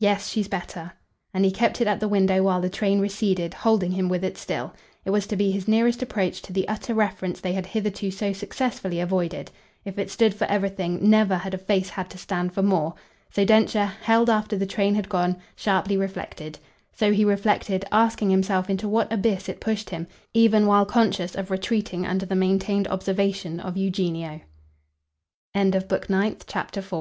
"Yes, 0.00 0.28
she's 0.28 0.48
better." 0.48 0.94
And 1.32 1.44
he 1.44 1.52
kept 1.52 1.80
it 1.80 1.86
at 1.86 2.00
the 2.00 2.08
window 2.08 2.42
while 2.42 2.60
the 2.60 2.68
train 2.68 2.98
receded, 2.98 3.54
holding 3.54 3.92
him 3.92 4.08
with 4.08 4.24
it 4.24 4.36
still. 4.36 4.74
It 5.04 5.10
was 5.10 5.28
to 5.28 5.36
be 5.36 5.52
his 5.52 5.68
nearest 5.68 6.02
approach 6.02 6.42
to 6.42 6.52
the 6.52 6.66
utter 6.66 6.92
reference 6.92 7.38
they 7.40 7.52
had 7.52 7.66
hitherto 7.66 8.10
so 8.10 8.32
successfully 8.32 8.98
avoided. 8.98 9.48
If 9.84 9.96
it 9.96 10.10
stood 10.10 10.34
for 10.34 10.44
everything; 10.48 11.08
never 11.08 11.36
had 11.36 11.54
a 11.54 11.58
face 11.58 11.90
had 11.90 12.10
to 12.10 12.18
stand 12.18 12.52
for 12.52 12.62
more. 12.64 12.94
So 13.30 13.44
Densher, 13.44 13.84
held 13.84 14.28
after 14.28 14.56
the 14.56 14.66
train 14.66 14.96
had 14.96 15.08
gone, 15.08 15.36
sharply 15.54 15.96
reflected; 15.96 16.58
so 16.92 17.12
he 17.12 17.24
reflected, 17.24 17.84
asking 17.92 18.30
himself 18.30 18.68
into 18.70 18.88
what 18.88 19.12
abyss 19.12 19.48
it 19.48 19.60
pushed 19.60 19.90
him, 19.90 20.08
even 20.34 20.66
while 20.66 20.84
conscious 20.84 21.36
of 21.36 21.48
retreating 21.48 22.04
under 22.04 22.26
the 22.26 22.34
maintained 22.34 22.88
observation 22.88 23.60
of 23.60 23.76
Eugenio. 23.76 24.40
Book 25.54 25.62
Tenth, 26.08 26.08
Chapter 26.08 26.10
1 26.10 26.10
"Then 26.10 26.10
it 26.10 26.10
has 26.10 26.10
been 26.10 26.18
what 26.18 26.38
do 26.40 26.40
you 26.40 26.42
say? 26.42 26.58
a 26.58 26.80
whol 26.82 26.86